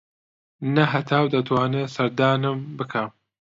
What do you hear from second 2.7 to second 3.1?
بکا